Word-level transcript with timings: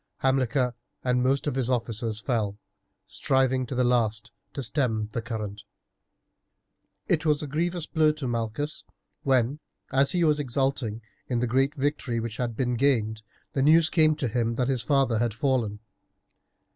Hamilcar 0.21 0.73
and 1.03 1.21
most 1.21 1.45
of 1.45 1.53
his 1.53 1.69
officers 1.69 2.19
fell, 2.19 2.57
striving 3.05 3.67
to 3.67 3.75
the 3.75 3.83
last 3.83 4.31
to 4.53 4.63
stem 4.63 5.09
the 5.11 5.21
current. 5.21 5.61
It 7.07 7.23
was 7.23 7.43
a 7.43 7.47
grievous 7.47 7.85
blow 7.85 8.11
to 8.13 8.27
Malchus, 8.27 8.83
when, 9.21 9.59
as 9.91 10.13
he 10.13 10.23
was 10.23 10.39
exulting 10.39 11.03
in 11.27 11.37
the 11.37 11.45
great 11.45 11.75
victory 11.75 12.19
which 12.19 12.37
had 12.37 12.57
been 12.57 12.77
gained, 12.77 13.21
the 13.53 13.61
news 13.61 13.91
came 13.91 14.15
to 14.15 14.27
him 14.27 14.55
that 14.55 14.69
his 14.69 14.81
father 14.81 15.19
had 15.19 15.35
fallen. 15.35 15.79